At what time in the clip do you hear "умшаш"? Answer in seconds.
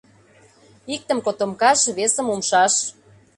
2.33-2.73